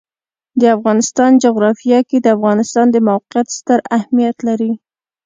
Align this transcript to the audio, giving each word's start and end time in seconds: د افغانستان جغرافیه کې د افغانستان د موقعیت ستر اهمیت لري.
د 0.61 0.63
افغانستان 0.77 1.31
جغرافیه 1.43 1.99
کې 2.09 2.17
د 2.21 2.27
افغانستان 2.37 2.85
د 2.91 2.97
موقعیت 3.09 3.47
ستر 3.57 3.79
اهمیت 3.97 4.37
لري. 4.47 4.71